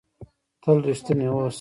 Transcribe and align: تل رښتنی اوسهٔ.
تل 0.63 0.77
رښتنی 0.87 1.27
اوسهٔ. 1.31 1.49